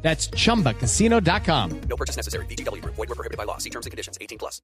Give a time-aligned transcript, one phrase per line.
[0.00, 1.80] That's chumbacasino.com.
[1.88, 2.46] No purchase necessary.
[2.46, 2.82] BGW.
[2.84, 3.58] Void were prohibited by law.
[3.58, 4.16] See terms and conditions.
[4.20, 4.62] 18 plus.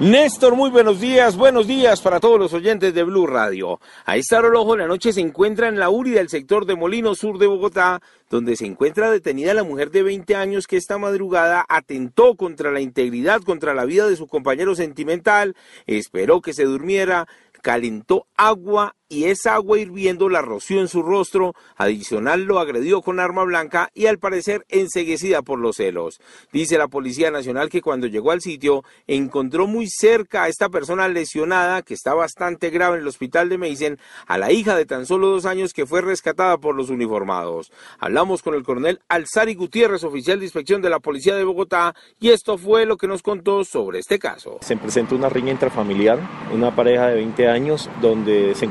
[0.00, 3.78] Néstor, muy buenos días, buenos días para todos los oyentes de Blue Radio.
[4.04, 7.14] A esta hora ojo la noche se encuentra en la URI del sector de Molino
[7.14, 8.00] Sur de Bogotá,
[8.30, 12.80] donde se encuentra detenida la mujer de 20 años que esta madrugada atentó contra la
[12.80, 15.54] integridad, contra la vida de su compañero sentimental,
[15.86, 17.28] esperó que se durmiera,
[17.60, 23.20] calentó agua y esa agua hirviendo la roció en su rostro, adicional lo agredió con
[23.20, 26.18] arma blanca y al parecer enseguecida por los celos.
[26.50, 31.08] Dice la Policía Nacional que cuando llegó al sitio encontró muy cerca a esta persona
[31.08, 35.04] lesionada que está bastante grave en el hospital de Meisen, a la hija de tan
[35.04, 37.70] solo dos años que fue rescatada por los uniformados.
[37.98, 42.30] Hablamos con el coronel Alzari Gutiérrez, oficial de inspección de la Policía de Bogotá, y
[42.30, 44.56] esto fue lo que nos contó sobre este caso.
[44.62, 46.18] Se presenta una riña intrafamiliar,
[46.50, 48.64] una pareja de 20 años donde se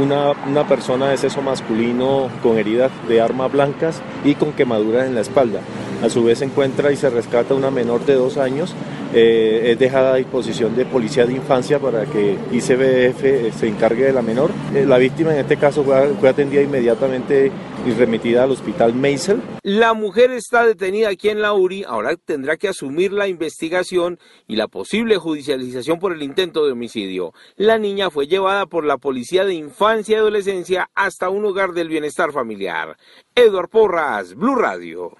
[0.00, 5.14] una, una persona de sexo masculino con heridas de armas blancas y con quemaduras en
[5.14, 5.60] la espalda.
[6.02, 8.74] A su vez encuentra y se rescata una menor de dos años.
[9.12, 14.12] Eh, es dejada a disposición de policía de infancia para que ICBF se encargue de
[14.12, 14.50] la menor.
[14.74, 17.50] Eh, la víctima en este caso fue, fue atendida inmediatamente
[17.86, 19.40] y remitida al hospital Meisel.
[19.62, 24.56] La mujer está detenida aquí en la URI, ahora tendrá que asumir la investigación y
[24.56, 27.32] la posible judicialización por el intento de homicidio.
[27.56, 31.88] La niña fue llevada por la Policía de Infancia y Adolescencia hasta un hogar del
[31.88, 32.96] bienestar familiar.
[33.34, 35.16] Eduard Porras, Blue Radio.